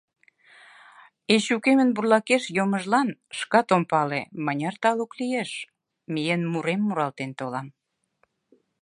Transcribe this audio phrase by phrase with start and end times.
[1.35, 5.51] Эчукемын бурлакеш йоммыжлан, шкат ом пале, мыняр талук лиеш—
[6.13, 7.67] миен, мурем муралтен толам.